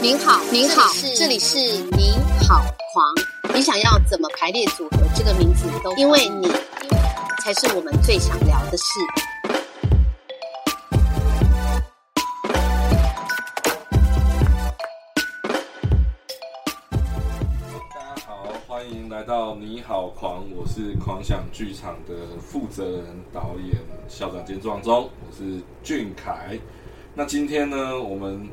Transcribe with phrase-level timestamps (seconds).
[0.00, 1.58] 您好，您好，这里是
[1.96, 2.12] 你
[2.46, 3.54] 好狂。
[3.54, 6.48] 你想要怎么排列组合这个名字都，因为你
[7.42, 8.84] 才是我们最想聊的事。
[19.24, 26.58] 到你好狂，我是狂想剧场的负责人、导演、校长兼壮中，我是俊凯。
[27.14, 28.46] 那今天呢，我们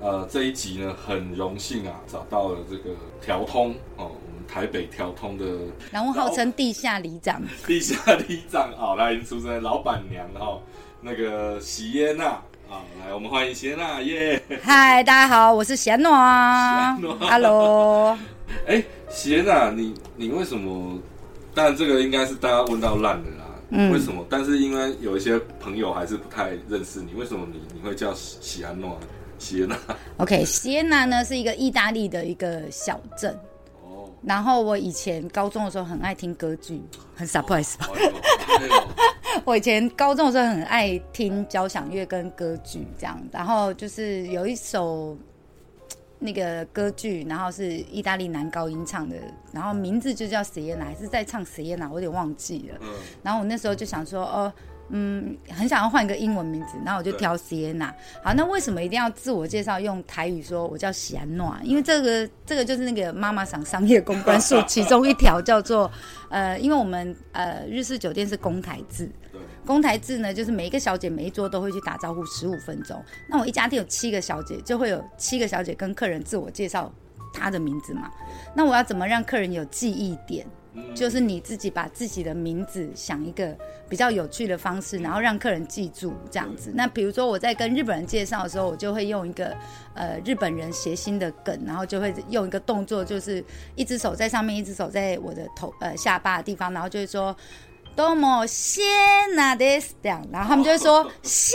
[0.00, 2.90] 呃这一集呢，很荣幸啊，找到了这个
[3.20, 5.44] 调通哦，我们台北调通的
[5.92, 10.58] 然后号称地下里长，地下里长啊，来已经出生的老板娘哈、
[11.00, 12.24] 那个喜耶娜
[12.68, 14.42] 啊，来我们欢迎喜耶娜耶。
[14.62, 18.18] 嗨，大家好，我是贤诺贤诺，Hello，
[18.66, 20.98] 哎， 喜耶娜，你你为什么？
[21.54, 23.44] 当然这个应该是大家问到烂的啦。
[23.70, 24.24] 嗯为什么？
[24.30, 29.06] 但是因为有一些朋友还是不太认识你，为什么你你会叫喜喜安诺 呢？
[29.38, 29.76] 喜耶娜
[30.18, 33.36] ？OK，西耶纳呢是一个意大利的一个小镇，
[33.82, 36.80] 哦，然后我以前高中的时候很爱听歌剧，
[37.14, 37.74] 很 surprise
[39.44, 45.16] 我以前高中的时候很爱听交响乐跟歌剧这样，然后就是有一首
[46.26, 49.14] 那个歌剧，然后是意大利男高音唱的，
[49.52, 52.78] 然后名字就叫 Sienna，还是在唱 Sienna，我有点忘记了。
[52.82, 52.88] 嗯，
[53.22, 54.52] 然后我那时候就想说，哦，
[54.88, 57.92] 嗯，很想要换一个英文名字，然后我就挑 Sienna。
[58.22, 61.60] 好，那为什么一定要自我介绍用台语说我叫喜安诺啊？
[61.62, 65.90] 因为这个这个就是那个妈妈桑商业公关术 其中一条叫做，
[66.28, 69.25] 呃，因为我们呃日式酒店是公台制，对，
[69.66, 73.04] 公台制呢，就是每一个小姐每一桌都会去打招呼十五分钟。
[73.28, 76.90] 那我一家店有七个小姐，就会有七个小姐跟客人自我介绍
[77.34, 78.10] 她的名字嘛。
[78.54, 80.46] 那我要怎么让客人有记忆点？
[80.78, 83.56] 嗯就是你自己把自己的名字想一个
[83.88, 86.70] 比较有趣的方式，然后让客人记住这样子。
[86.74, 89.56] 那比如说我在跟日本人介绍的时候，我就会用一个
[89.94, 93.42] 呃日本人谐星的梗，然后就会用一个动作，就是
[93.74, 97.34] 一只手在上面，一只手在我的头呃下巴的地方，然后就会说。
[97.96, 98.82] 多么谢
[99.34, 101.54] 娜 this 这样，然后他们就会说谢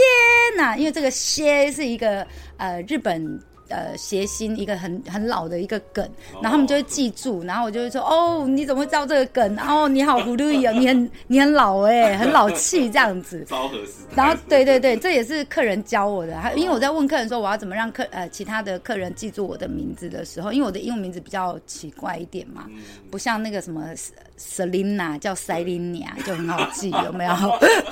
[0.57, 2.25] 娜，因为这个谢是一个
[2.57, 3.40] 呃日本
[3.72, 6.08] 呃谐星，一个很很老的一个梗，
[6.42, 9.58] 然后他们就会记住，然后我就会说哦，你怎么会知道这个梗？
[9.58, 13.44] 哦，你好葫芦哦，你很你很老哎、很老气这样子。
[13.50, 14.16] 昭和时代。
[14.16, 16.38] 然后对对对，这也是客人教我的。
[16.40, 23.90] 还因为我在问客人说我要怎么让客呃其他的客人记住我的名字的时候，因为我的英文名字比较奇怪一点嘛，嗯不像那个什么
[24.38, 27.34] Selina 叫 Selina 就很好记，有没有？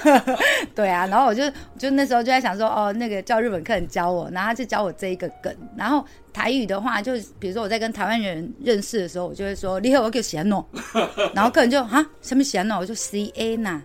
[0.76, 1.44] 对啊，然后我就
[1.78, 5.56] 就那时候就在想说，哦，那个叫日本客人教我，然后他就教我这一个梗。
[5.78, 10.68] 然后台语的话，就比如说我在跟台湾人认识的时候，我就会说你好，我叫喜安诺，
[11.34, 13.82] 然后客人就哈什么喜安诺，我就 C A 呐。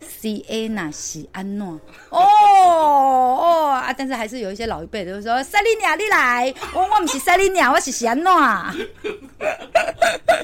[0.00, 1.78] C A 呐，喜安诺
[2.10, 3.92] 哦哦啊！
[3.92, 8.74] 但是还是有一些老一辈的就说：“塞利亚，你来，我我不是塞利亚，我是喜安诺啊。”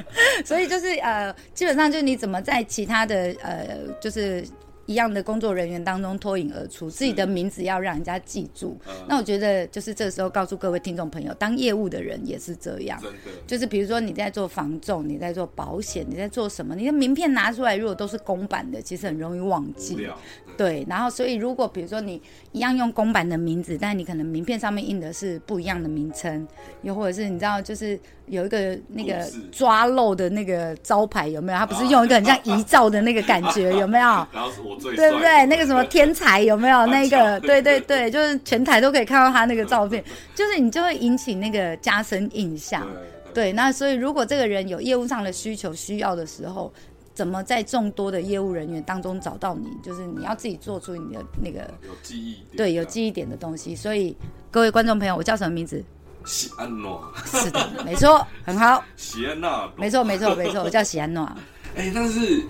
[0.45, 3.69] 所以就是呃，基本上就是你怎么在其他的呃，
[4.01, 4.45] 就是
[4.87, 8.78] 一样的工作人员当中脱颖而出，自己的名字要让人家记住。
[8.87, 13.00] 嗯那我觉得就是这时候告诉各位听众朋友，当业务的人也是这样。
[13.47, 16.75] 就是比如说你在做房仲，你在做保险，你在做什么？
[16.75, 19.97] 你的名片拿出来，如果都是公版的，其实很容易忘记。
[19.97, 20.16] 聊。
[20.56, 22.21] 对，然后所以如果比如说你
[22.53, 26.47] 一样用公版的名字，但你可能名片上面印的是不一样的名称，
[26.82, 27.98] 又或者是你知道就是
[28.32, 29.22] 有一个那个
[29.53, 31.59] 抓漏的那个招牌有没有？
[31.59, 34.06] 他不是用一个很像遗照的那个感觉 有没有？
[34.32, 35.44] 然后是我最对不对？
[35.44, 36.87] 那个什么天才有没有？
[36.87, 40.03] 那个 对对对，就是全台都可以看到他那个照片，
[40.34, 42.87] 就是你就会引起那个加深印象。
[43.34, 46.72] 对对，那所以如果这个人有业务上的需求需要的时候，
[47.15, 49.69] 怎么在众多的业务人员当中找到你？
[49.82, 53.76] 就是你要自己做出你的那个有记忆点，对有记忆点的东西。
[53.76, 54.16] 所以
[54.50, 55.84] 各位观众朋友，我叫什么名字？
[56.25, 61.28] 喜安诺，是的，没错，很好，喜安娜，没错，没错，没错， 我叫喜安诺。
[61.77, 62.43] 哎、但是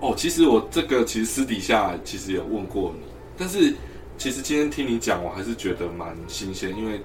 [0.00, 3.74] 哦，其实我这个其实私底下其实有问过你，但是
[4.18, 7.00] 其实今天听你讲，我还是觉得蛮新鲜，因为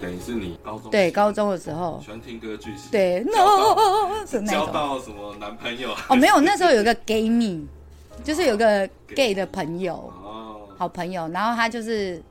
[0.00, 2.00] 等于是你高中对，高中的时候。
[2.04, 4.66] 喜，欢听歌剧，是对，no 是那交。
[4.66, 5.94] 到什么男朋友？
[6.08, 7.66] 哦，没有，那时候有一个 gay 蜜，
[8.24, 12.22] 就是有个 gay 的朋友，哦，好朋友，然后他就是，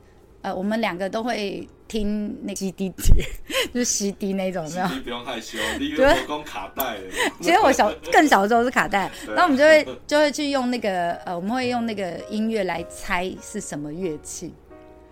[0.42, 3.22] 呃，我们两个都会听那 CD 碟，
[3.74, 4.88] 就是 CD 那种，有没有？
[4.88, 7.00] 你不用害羞，你以对为我光卡带了？
[7.38, 14.54] 其实我小更小的时候是卡带， 然后我们就会就会去用那个呃，我们会用那个音乐来猜是什么乐器。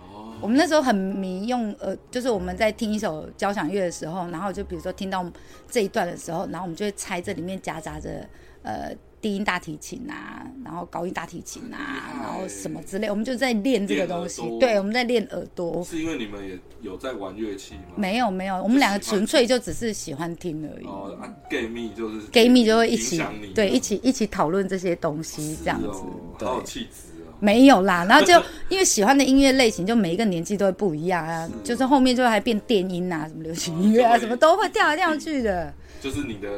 [0.01, 5.31] 哦，我们那时候很迷用呃，就是我们在听一首交响乐的时候，然后就比如说听到
[5.71, 8.27] 这一段的时候，然后我们就会猜这里面夹杂着
[8.63, 8.91] 呃
[9.21, 15.85] 低音大提琴啊，然后高音大提琴啊，然后什么之类，我们就在练这个东西对，我们在练耳朵。
[15.85, 17.81] 是因为你们也有在玩乐器吗？
[17.97, 20.87] 没有没有，我们两个纯粹就只是喜欢听而已。
[20.87, 23.23] 哦啊，gay 蜜就是 gay 蜜就会一起
[23.55, 26.01] 对一起一起讨论这些东西，这样子。
[26.45, 27.35] 好有气质哦。
[27.41, 28.33] 没有啦， 然后就
[28.69, 31.49] 因为喜欢的音乐类型，就每一个年纪都会不一样啊。
[31.63, 35.73] 就是后面就还变电音啊，什么流行音乐啊，什么都会跳来跳去的。
[36.01, 36.49] 就是你的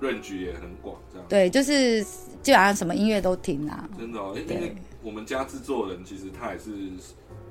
[0.00, 1.26] range 也很广，这样。
[1.28, 2.02] 对，就是
[2.42, 3.88] 基本上什么音乐都听啊。
[3.98, 6.70] 真的哦，因对为我们家制作人其实他也是，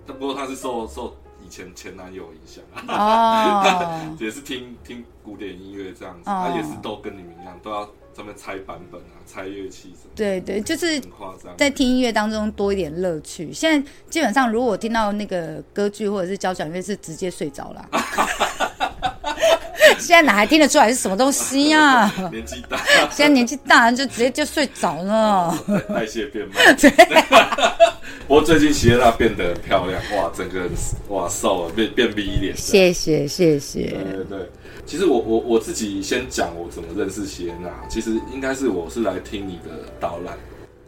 [0.05, 1.15] 不过他是受受
[1.45, 11.55] 以前前男友影响啊，哦， 也是听听古典音乐这样子，哦他也是都跟你们一样，都要专门拆版本啊，拆乐器什么，对对，就是很夸张。
[11.57, 13.51] 在听音乐当中多一点乐趣。
[13.51, 17.89] 现在基本上，如果我听到那个歌剧或者是交响乐，是直接睡着了。
[20.01, 22.77] 现在哪还听得出来是什么东西呀、年纪大，
[23.11, 25.57] 现在年纪大了就直接就睡着了。
[25.87, 26.75] 代谢变慢。
[28.27, 30.69] 不过最近席耶娜变得很漂亮，哇，整个人
[31.09, 32.55] 哇瘦了，变变 V 脸。
[32.55, 33.89] 谢谢谢谢。
[33.89, 34.49] 对对对，
[34.85, 40.37] 其实我我我自己先讲我怎么认识席耶娜，其实应该是我是来听你的导览，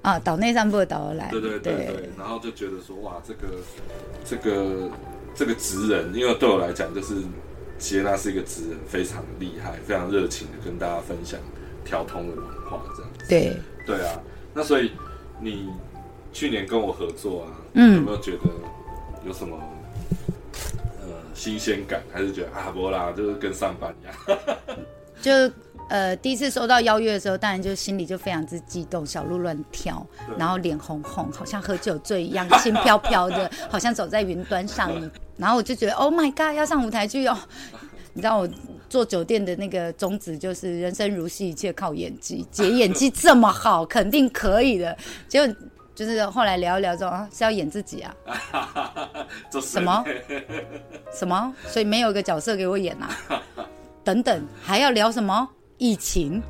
[0.04, 3.48] 啊，岛内散步的导览，对对对对，然后就觉得说哇，这个
[4.24, 4.90] 这个
[5.36, 7.16] 这个职人，因为对我来讲就是
[7.84, 11.38] 席耶娜是一个职人，非常厉害，非常热情的跟大家分享
[11.84, 13.26] 调通的文化这样子。
[13.28, 14.22] 对对啊，
[14.54, 14.94] 那所以
[15.42, 15.68] 你
[16.32, 18.40] 去年跟我合作啊，嗯有没有觉得
[19.28, 19.60] 有什么
[21.02, 24.40] 呃新鲜感，还是觉得阿波拉，就是跟上班一样？
[25.22, 25.32] 就
[25.90, 30.06] 呃第一次收到邀约的时候，当然就心里就非常之激动，小鹿乱跳，
[30.38, 34.92] 然后脸红红，好像喝酒醉一样，轻飘飘的， 好像走在云端上。
[35.38, 37.38] 然后我就觉得 Oh my God，要上舞台剧哦！
[38.14, 38.50] 你知道我
[38.88, 42.46] 做酒店的那个宗旨就是人生如戏，一切靠演技。
[42.52, 44.96] 姐演技这么好，肯定可以的。
[45.28, 45.56] 结果
[45.96, 48.16] 就是后来聊一聊之后啊，是要演自己啊？
[49.60, 50.04] 什么？
[51.12, 51.54] 什么？
[51.68, 53.10] 所以没有一个角色给我演啊？
[54.04, 55.50] 等等，还要聊什么？
[55.84, 56.42] 疫情？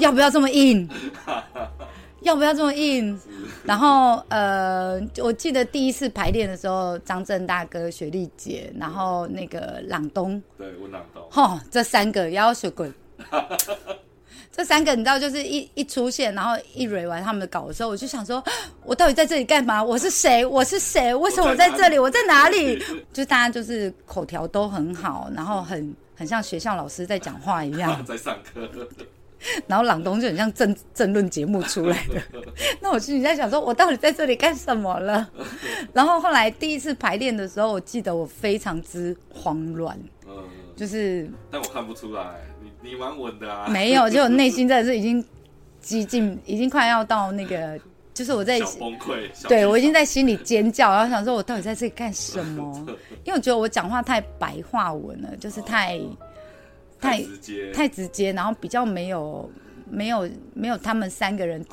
[0.00, 0.88] 要不要这么硬？
[2.22, 3.16] 要不要这么硬？
[3.64, 12.92] 然后呃，我记得第一次排练的时候，张震大哥、雪莉姐，然后那个朗东，对，温朗东，吼，这三个要学滚。
[14.52, 18.42] 这三个你知道，就是一一出现，然后一蕊完他们的稿的时候，我就想说，
[18.84, 19.80] 我到底在这里干嘛？
[19.82, 20.44] 我是谁？
[20.44, 21.14] 我是谁？
[21.14, 21.96] 为什么我在这里？
[21.96, 22.82] 我在哪里？
[23.12, 27.98] 就大家就是口条都很好，然后很很像学校老师在讲话一样。
[28.04, 28.68] 在上课，
[29.66, 32.20] 然后朗东就很像政政论节目出来的，
[32.82, 35.26] 那我心里在想说，我到底在这里干什么了？
[35.94, 40.44] 然后后来第一次排练的时候，我记得我非常之慌乱，嗯，
[40.76, 45.24] 就是但我看不出来，你你蛮稳的啊，没有，就我内心真的是已经
[45.80, 47.80] 激进，已经快要到那个，
[48.12, 52.86] 就是我在小崩溃，对我已剧经在心里尖叫，然后想说我到底在这里干什么？
[53.24, 55.98] 因为我觉得我讲话太白话文了，就是太
[57.00, 59.50] 太太直接，太直接，然后比较没有
[59.88, 61.64] 没有没有他们三个人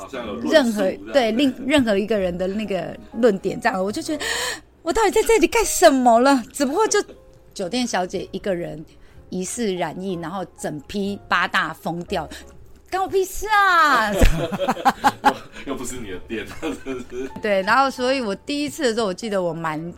[0.50, 4.24] 任何对另任何一个人的那个论点，这样我就觉得
[4.84, 6.44] 我到底在这里干什么了？
[6.54, 7.04] 只不过就
[7.54, 8.86] 酒店小姐一个人
[9.30, 12.28] 疑似染疫，然后整批八大疯掉，
[12.90, 14.12] 关我屁事啊！
[15.66, 16.46] 又不是你的店？
[17.42, 19.94] 对，然后所以我第一次的时候，我记得我蛮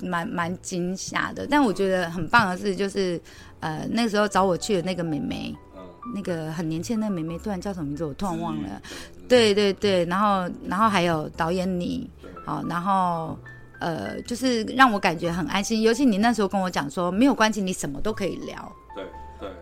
[0.00, 3.20] 蛮蛮惊吓的，但我觉得很棒的是，就是
[3.60, 5.82] 呃那时候找我去的那个妹妹，嗯，
[6.14, 8.82] 那个很年轻的那个妹妹，突然叫什么名字我突然忘了。
[9.26, 13.38] 对，对对对，然后然后还有导演你，对好，然后
[13.80, 15.80] 呃，就是让我感觉很安心。
[15.80, 18.72] 尤其你那时候跟我讲说，没有关系，你什么都可以聊。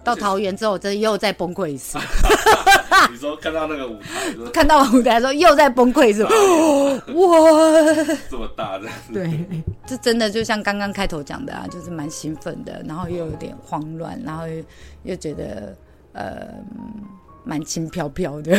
[0.04, 1.98] 到桃园之后，我真的又再崩溃一次。
[3.10, 6.22] 你说看到那个舞台，看到舞台的时候，又再崩溃一次。
[6.24, 6.30] 哇，
[8.30, 9.44] 这么大这样子，对，
[9.86, 14.62] 这真的就像刚刚开头讲的啊，就是蛮兴奋的，然后又有点慌乱，然后又
[15.02, 15.76] 又觉得
[16.12, 16.48] 呃
[17.44, 18.56] 蛮轻飘飘的。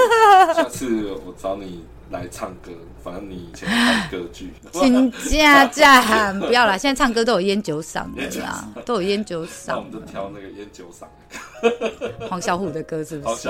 [0.54, 2.70] 下次我找你来唱歌，
[3.02, 6.76] 反正你以前看歌剧， 请假假，不要啦！
[6.78, 9.68] 现在唱歌都有烟酒嗓的啦，都有烟酒嗓。
[9.68, 11.06] 那我们就挑那个烟酒嗓。
[12.28, 13.48] 黄小虎的歌是不是。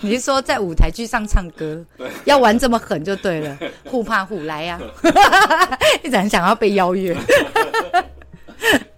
[0.00, 1.84] 你是说在舞台剧上唱歌，
[2.26, 4.80] 要玩这么狠就对了，互怕互来呀、
[6.04, 7.16] 一直很想要被邀约。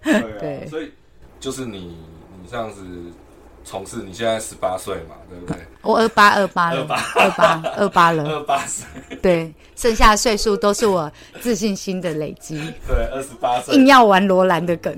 [0.03, 0.67] 对啊，对。
[0.69, 0.91] 所以
[1.39, 1.95] 就是你
[2.41, 2.81] 你这样子
[3.65, 5.57] 从事，你现在十八岁嘛，对不对？
[5.81, 6.81] 我二八二八了，
[7.15, 8.85] 二八二八了，二八岁，
[9.21, 12.57] 对，剩下的岁数都是我自信心的累积。
[12.87, 14.95] 对，二十八岁硬，要玩罗兰的梗，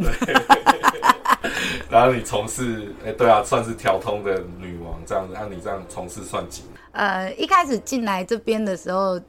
[1.89, 6.73] 然后你从事，哎、对啊，算是调通的女王这样子，按你这样从事算几年？
[6.91, 9.19] 呃，一开始进来这边的时候，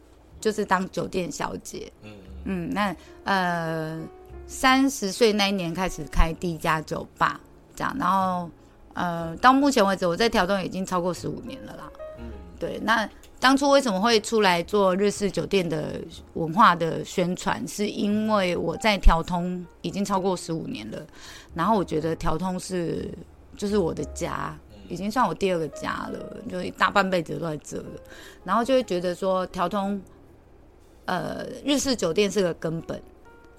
[0.40, 1.90] 就是当酒店小姐。
[2.02, 2.11] 嗯
[2.45, 4.00] 嗯，那呃，
[4.47, 7.38] 三十岁那一年开始开第一家酒吧，
[7.76, 8.49] 这样，然后
[8.95, 11.92] 呃，到目前为止，我在调通已经超过十五年了啦。
[12.18, 12.25] 嗯
[12.59, 16.00] 对，那当初为什么会出来做日式酒店的
[16.35, 17.66] 文化的宣传？
[17.68, 20.99] 是因为我在调通已经超过十五年了，
[21.54, 23.09] 然后我觉得调通是
[23.57, 27.85] 就是我的家，已经算我第二个家了，就一大半辈子都在这了，
[28.42, 30.02] 然后就会觉得说调通，
[31.04, 33.00] 呃，日式酒店是个根本。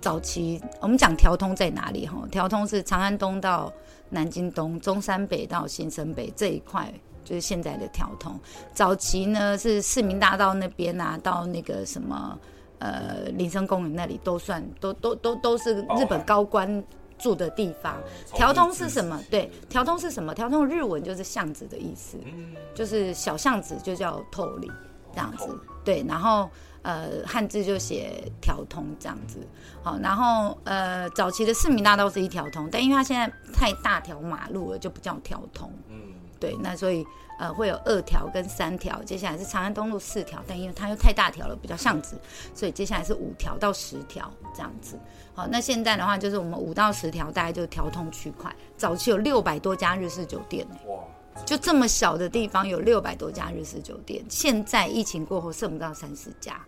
[0.01, 2.17] 早期我们讲调通在哪里哈？
[2.31, 3.71] 调通是长安东到
[4.09, 6.91] 南京东、中山北到新生北这一块，
[7.23, 8.39] 就是现在的调通。
[8.73, 12.37] 早期呢是市民大道那边啊，到那个什么
[12.79, 16.83] 呃林森公园那里都算都都都都是日本高官
[17.17, 17.95] 住的地方。
[17.95, 18.03] 哦
[18.33, 19.21] 调通是什么？
[19.29, 20.33] 对，调通是什么？
[20.33, 24.71] 调通日文就是巷子的意思，嗯就是小巷子就叫透里
[25.13, 25.45] 这样子。
[25.83, 26.49] 对，然后
[26.81, 29.39] 呃汉字就写条通这样子。
[29.83, 35.71] 好，然后呃早期的市民大道是一条通，但因为它现在太大条马路了，就不叫条通。
[35.89, 35.97] 嗯
[36.39, 37.05] 对，那所以
[37.37, 42.17] 呃会有二条跟三条，接下来是长安东路四条，但因为它又太大条了，比较巷子，
[42.55, 44.97] 所以接下来是五条到十条这样子。
[45.33, 51.03] 好，那现在的话就是我们五到十条大概就是调通区块，早期有六百多家日式酒店呢、哇，
[51.45, 56.59] 就这么小的地方有六百多家日式酒店，现在疫情过后剩不到三十家。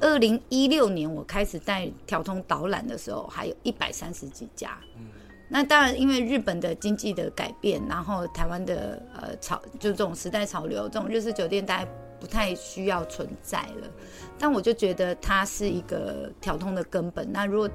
[0.00, 4.78] 二零一六年我开始带调通导览的时候，还有一百三十几家。
[5.48, 11.88] 那当然，因为日本的经济的改变，然后台湾的呃潮，就这种时代潮流，这种日式酒店大概
[12.18, 13.88] 不太需要存在了。
[14.38, 17.30] 但我就觉得它是一个调通的根本。
[17.30, 17.70] 那如果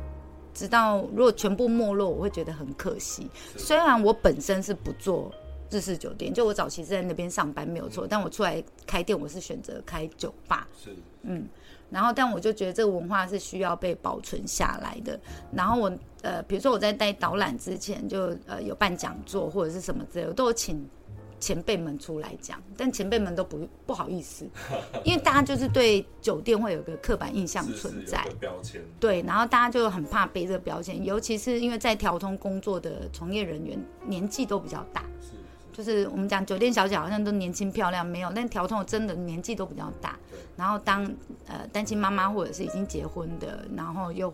[0.54, 3.30] 直到如果全部没落，我会觉得很可惜。
[3.56, 5.32] 虽然我本身是不做
[5.72, 10.68] 日式酒店，就我早期是在那边上班没有错，但我出来开店，我是选择开酒吧。
[10.78, 11.48] 是嗯
[11.90, 15.20] 然后，但我就觉得这个文化是需要被保存下来的。
[15.52, 20.88] 然后我呃，比如说我在带导览之前就，呃有办讲座或者是什么之类，我都有请
[21.38, 24.48] 前辈们出来讲，但前辈们都不不好意思，
[25.04, 28.24] 因为大家就是对酒店会有个刻板印象存在。
[28.24, 35.34] 个标签，对，然后大家就很怕背这个标签，尤其是因为在调通工作的从业人员年纪都比较大，是是
[35.74, 40.18] 就是我们讲酒店小姐好像都年轻漂亮，没有，但调通真的年纪都比较大。
[40.58, 41.04] 然后当
[41.48, 44.32] 呃单亲妈妈或者是已经结婚的，然后又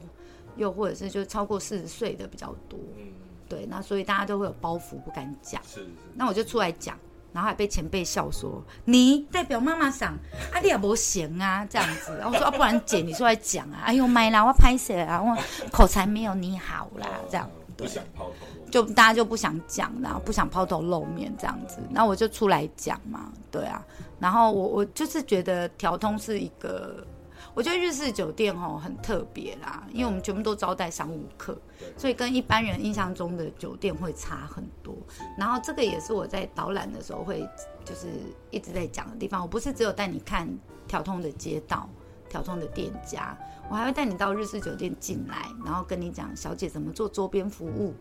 [0.57, 3.05] 又或者是就超过四十岁的比较多，嗯
[3.47, 5.61] 对，那所以大家都会有包袱不敢讲。
[5.63, 6.97] 是是，那我就出来讲，
[7.31, 10.13] 然后还被前辈笑说：“你代表妈妈想，
[10.51, 15.37] 啊你也不行啊，这样子。”然后我说：“啊，不然姐你出来讲啊，哎呦妈啦，我拍谁啊，我
[15.71, 23.85] 口才没有你好啦，这样。”哦不想抛头露就大家就不想讲，然后不想抛头露面这样子，那我就出来讲嘛，对啊。
[24.19, 27.05] 然后我我就是觉得调通是一个，
[27.53, 31.55] 我觉得日式酒店哦很特别啦，因为我们全部都招待商务客，
[31.95, 34.95] 所以跟一般人印象中的酒店会差很多。
[35.37, 37.47] 然后这个也是我在导览的时候会
[37.85, 38.07] 就是
[38.49, 40.49] 一直在讲的地方，我不是只有带你看
[40.87, 41.87] 调通的街道。
[42.29, 43.37] 调通的店家，
[43.69, 47.93] 我还会带你到日式酒店进来，然后跟你讲小姐怎么做周边服务，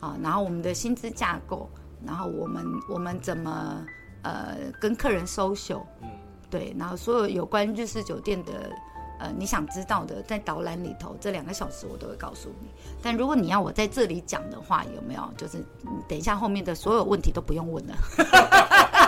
[0.00, 1.68] 啊，然后我们的薪资架构，
[2.04, 3.84] 然后我们我们怎么
[4.22, 6.08] 呃跟客人 social，嗯
[6.50, 8.70] 对，然后所有有关日式酒店的
[9.18, 12.68] 呃你想知道的，在导览里头这两个小时我都会告诉你。
[13.02, 17.96] 但如果你要我在这里讲的话，有没有就是嗯等一下后面的所有问题都不用问了，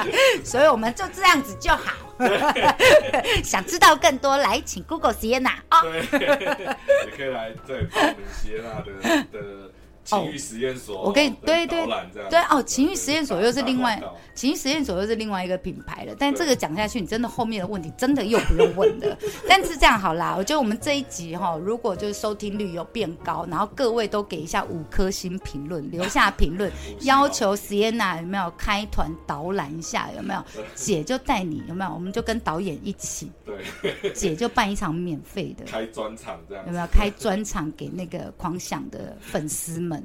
[0.44, 2.09] 所以我们就这样子就好。
[3.42, 5.80] 想知道更多，来请 Google Sienna 哦。
[5.82, 6.18] 对，
[7.06, 8.92] 也可以来这里报名 cna 的
[9.32, 9.70] 的
[10.04, 11.86] 情欲实验所，我跟你对对
[12.28, 14.02] 对哦，情欲实验所又是另外
[14.34, 16.14] 情欲实验所又是另外一个品牌了。
[16.18, 19.16] 但这个讲下去，你真的后面的问题真的又不用问了。
[19.48, 26.70] 但是这样好啦，我觉得我们这一集哈、如果就是收听率有变高，然后各位都给一下五颗星评论， 留下评论，
[27.02, 30.42] 要求 Sienna 有没有开团导览一下，有没有？
[30.74, 31.92] 姐就带你有没有？
[31.92, 35.64] 我们就跟导演一起，对，姐就办一场免费的。
[35.70, 39.99] 开专场这样，有没有开专场给那个狂想的粉丝们？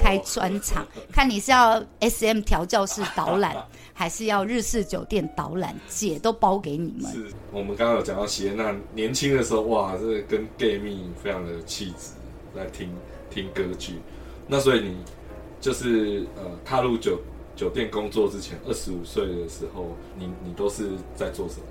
[0.00, 3.56] 开专场，看你是要 S M 调教室导览，
[3.94, 7.10] 还是要日式酒店导览，姐都包给你们。
[7.12, 12.12] 是我们刚刚有讲到喜娜年轻的时候，哇，这个跟 gay 蜜非常的有气质，
[12.54, 12.90] 在听
[13.30, 14.00] 听歌剧。
[14.46, 14.96] 那所以你
[15.60, 17.20] 就是呃踏入酒
[17.56, 21.66] 酒店工作之前，二十五岁的时候，你你都是在做什么？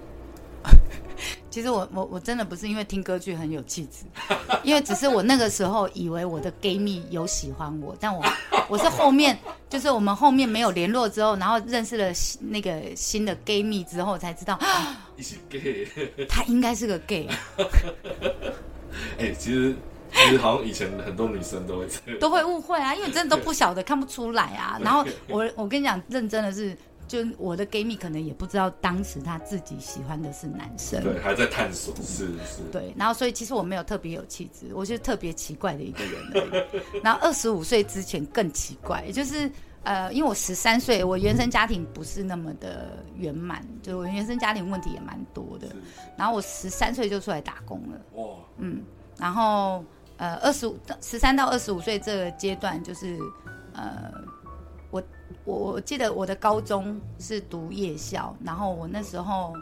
[1.50, 4.06] 其实我我我真的不是因为听歌剧很有气质，
[4.64, 8.24] 因为只是我那个时候以为我的 gay 蜜有喜欢我，但我
[8.68, 9.38] 我是后面，
[9.70, 12.12] 就是我们后面没有联络之后，然后认识了
[12.42, 14.60] 那个新的 gay 蜜之后，才知道
[15.18, 15.88] 一起 gay。
[16.28, 17.28] 他应该是个 gay，
[19.18, 19.76] 哎、其实
[20.14, 21.88] 其实好像以前很多女生都会。
[22.20, 24.78] 都会误会啊，因为真的都不晓得，看不出来啊。
[24.84, 26.76] 然后我我跟你讲，认真的是，
[27.08, 31.02] 就我的 gay 蜜可能也不知道当时他自己喜欢的是男生。
[31.02, 32.62] 对，还在探索，是是。
[32.72, 37.02] 对，然后所以其实我没有特别有气质，我就是特别奇怪的一个人而已。
[37.02, 39.50] 然后二十五岁之前更奇怪，就是
[39.84, 45.68] 呃，因为我十三岁，我原生家庭不是那么的圆满，就我原生家庭问题也蛮多的。
[46.18, 48.84] 然后我十三岁就出来打工了，哇，嗯，
[49.18, 49.82] 然后
[50.18, 53.18] 呃，二十五十三到二十五岁这个阶段，就是
[53.74, 54.12] 呃，
[55.46, 59.54] 我我我记得我的高中是读夜校，然后我那时候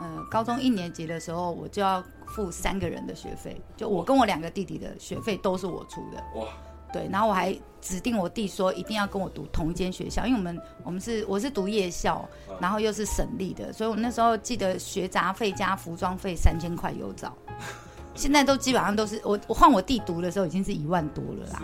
[0.00, 6.40] 呃高中一年级的时候，我就要付三个人的学费，就我跟我两个弟弟的学费都是我出的。
[6.40, 6.46] 哇，
[6.92, 12.28] 对，然后我还指定我弟说一定要跟我读同一间学校，因为我们我们是我是读夜校，
[12.60, 17.36] 然后又是省立的，所以我那时候记得学杂费加服装费三千块有找。
[18.14, 21.62] 现在都基本上都是我我换我弟读的时候已经是一万多了啦。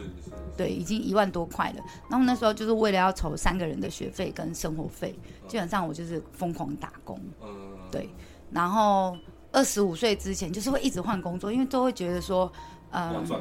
[0.56, 1.82] 对，已经一万多块了。
[2.10, 7.20] 然后那时候就是为了要筹三个人的学费跟生活费，基本上我就是疯狂打工。
[7.42, 8.08] 嗯，对，
[8.50, 9.16] 然后
[9.52, 12.50] 二十五岁之前就是会一直换工作，因为都会觉得说，
[12.92, 13.40] 要嗯。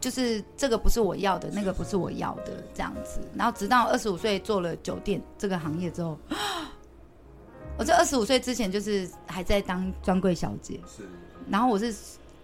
[0.00, 3.20] 就是这个不是我要的，那个不是我要的这样子。
[3.34, 6.18] 然后直到二十五岁做了酒店这个行业之后，
[7.76, 11.02] 我在二十五岁之前就是还在当专柜小姐，是，
[11.50, 11.92] 然后我是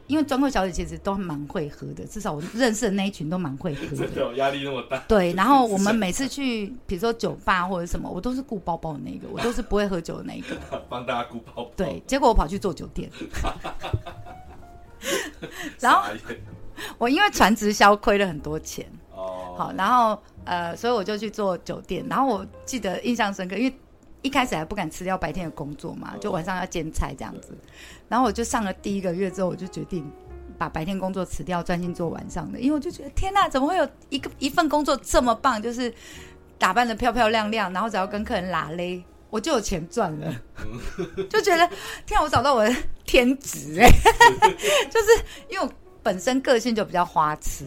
[0.06, 3.96] 因为专柜小姐其实都蛮会喝的，至少我认识的那一群都蛮会喝的。
[3.96, 4.98] 真的压力那么大。
[5.06, 10.56] 对，然后我们每次去，比如说酒吧或者什么，我都是顾包包的那个，我都是不会喝酒的那一个。
[10.90, 11.70] 帮大家顾包包。
[11.76, 13.08] 对，结果我跑去做酒店，
[15.78, 16.02] 然后
[16.98, 18.84] 我因为传直销亏了很多钱，
[19.14, 22.04] 哦，好，然后呃，所以我就去做酒店。
[22.10, 23.72] 然后我记得印象深刻，因为
[24.22, 27.56] 一开始还不敢辞掉白天的工作嘛，就晚上要兼差这样子。
[28.08, 30.10] 然后我就上了第一个月之后，我就决定
[30.58, 35.92] 把白天工作辞掉，专心做晚上的，因为我就觉得天哪，怎么会有一个一份工作这么棒，就是
[36.58, 39.02] 打扮的漂漂亮亮，然后只要跟客人拉勒。
[39.30, 40.34] 我就有钱赚了，
[41.30, 41.64] 就觉得
[42.04, 43.88] 天啊，我找到我的天职哎、
[44.90, 47.64] 就是因为我本身个性就比较花痴，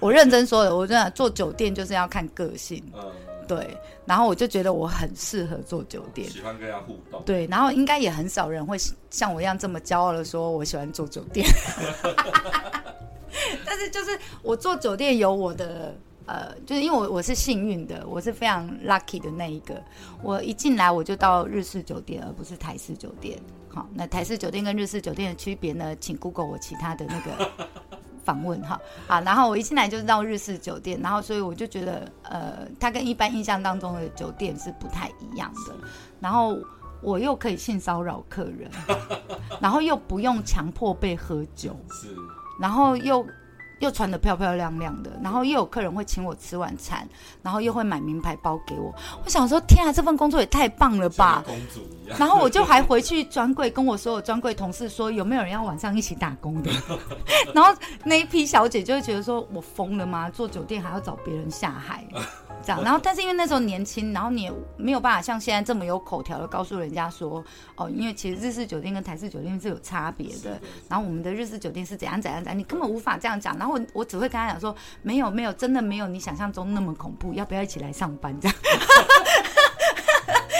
[0.00, 3.12] 我认真说的，我真的做酒店就是要看个性，嗯，
[3.48, 3.76] 对。
[4.04, 7.20] 然后我就觉得我很适合做酒店，喜欢跟人家互动。
[7.24, 7.46] 对。
[7.46, 8.76] 然后应该也很少人会
[9.10, 11.44] 像我一样这么骄傲的说我喜欢做酒店，
[13.66, 15.92] 但是就是我做酒店有我的。
[16.30, 19.82] 呃，就是因为我我是幸运的，我是非常 lucky 的那一个。
[20.22, 23.38] 我一进来我就到日式酒店，而不是台式酒店。
[23.70, 25.96] 好，那台式酒店跟日式酒店的区别呢？
[25.98, 27.50] 请 Google 我其他的那个
[28.28, 28.78] 访问哈。
[29.06, 35.74] 啊，然后我一进来就是到日式酒店，然后所以我就觉得，呃，它跟一般印象当中的酒店是不太一样的。
[36.20, 36.58] 然后
[37.00, 38.70] 我又可以性骚扰客人，
[39.62, 42.14] 然后又不用强迫被喝酒，是，
[42.60, 43.24] 然后又
[43.80, 47.08] 又穿的漂漂亮亮的，然后又有客人会请我吃晚餐，
[47.42, 48.94] 然后又会买名牌包给我。
[49.24, 51.42] 我想说，天啊，这份工作也太棒了吧！
[51.46, 52.18] 公主一样。
[52.18, 56.70] 然后我就还回去专柜跟我所有专柜同事说，有没有人要晚上一起打工的？
[57.54, 60.28] 然后那一批小姐就会觉得说，我疯了吗？
[60.30, 62.04] 做酒店还要找别人下海，
[62.68, 62.84] 这样。
[62.84, 67.42] 然后但是因为那时候年轻，然后你也没有办法像现在这么有口条的告诉人家说，
[67.76, 70.60] 哦，因为其实日式酒店跟台式酒店是有差别的。
[70.88, 73.56] 然后我们的日式酒店是怎样怎样怎样，你根本无法这样讲。
[73.58, 78.56] 然后我我只会跟他讲说，没有没有，真的没有你想象中那么恐怖，要不要一起来上班这样？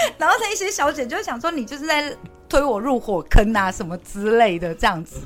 [0.19, 2.17] 然后那一些小姐就会想说，你就是在
[2.49, 5.21] 推我入火坑啊，什么之类的这样子。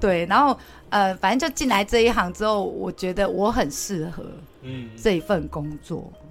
[0.00, 0.58] 对，然后
[0.90, 4.24] 呃，反正就进来这一行之后，我觉得我很适合
[4.62, 6.12] 嗯这一份工作。
[6.22, 6.23] 嗯，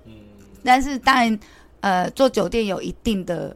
[0.63, 1.39] 但是当然，
[1.82, 3.56] 呃，做酒店有一定的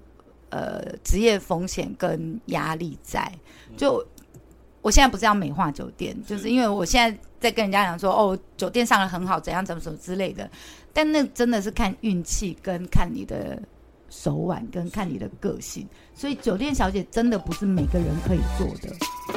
[0.50, 3.32] 呃职业风险跟压力在。
[3.76, 4.06] 就
[4.82, 10.50] 我现在不是要美化酒店，就是因为我现在在跟人家讲说，哦，酒店上的很好，怎样怎么怎么之类的。
[10.94, 13.62] 但那真的是看运气，跟看你的
[14.10, 15.88] 手腕，跟看你的个性。
[16.16, 19.37] 所以酒店小姐真的不是每个人可以做的。